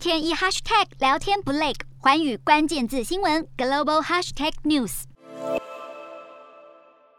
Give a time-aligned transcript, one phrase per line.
[0.00, 5.02] 天一 hashtag 聊天不累，寰宇关键字新闻 global hashtag news。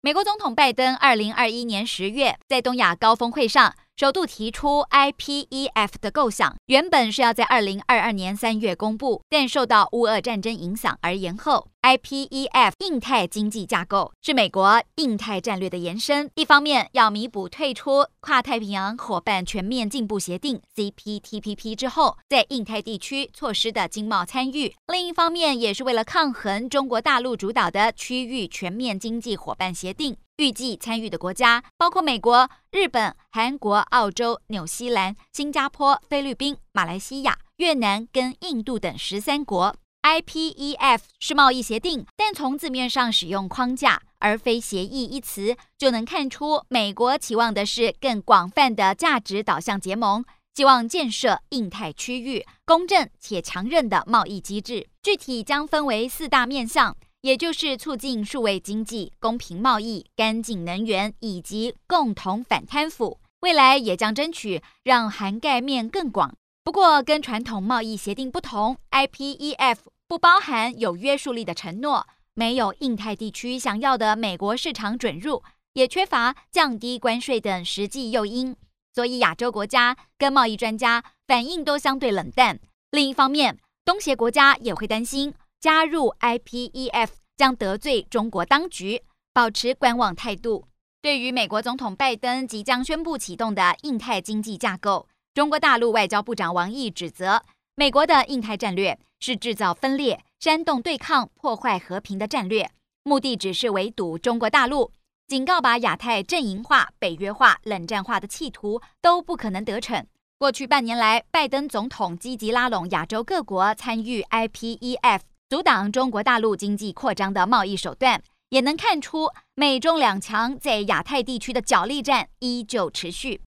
[0.00, 11.68] 美国总统拜登二零二一年十月在东亚高峰会上，首度提出 IPEF 的构想，原本是要在二零二二年三月公布，但受到乌俄战争影响而延后。
[11.84, 30.16] IPEF 印太经济架构是美国印太战略的延伸，一方面要弥补退出跨太平洋伙伴全面进步协定 CPTPP 之后在印太地区错失的经贸参与，另一方面也是为了抗衡中国大陆主导的区域全面经济伙伴协定。
[30.38, 39.76] 预计参与的国家包括美国、日本、韩国、澳洲、纽西兰、新加坡、菲律宾、马来西亚、越南跟印度等十三国。
[40.04, 50.22] IPEF 是贸易协定，但从字面上使用“框架”而非“协议”一词，就能看出美国期望的是更广泛的价值导向结盟，
[50.54, 54.86] 希望建设印太区域公正且强韧的贸易机制。
[55.02, 63.18] 具体将分为四大面向，也就是促进数位经济、公平贸易、干净能源以及共同反贪腐。
[63.40, 66.34] 未来也将争取让涵盖面更广。
[66.62, 69.76] 不过，跟传统贸易协定不同，IPEF。
[70.06, 78.54] 不包含有约束力的承诺，没有印太地区想要的美国市场准入，也缺乏降低关税等实际诱因，
[78.94, 82.60] 所以亚洲国家跟贸易专家反应都相对冷淡。
[82.90, 90.66] 另一方面，东协国家也会担心加入 IPEF 将得罪中国当局，保持观望态度。
[91.00, 97.42] 对于美国总统拜登即将宣布启动的印太经济架构，中国大陆外交部长王毅指责
[97.74, 98.98] 美国的印太战略。
[99.20, 102.70] 是制造分裂、煽动对抗、破坏和平的战略，
[103.04, 104.92] 目的只是围堵中国大陆，
[105.26, 110.06] 警告把亚太阵营化、北约化、冷战化的企图都不可能得逞。
[110.36, 123.40] 过去半年来，拜登总统积极拉拢亚洲各国参与 IPEF，阻挡中国大陆经济扩张的贸易手段，也能看出美中两强在亚太地区的角力战依旧持续。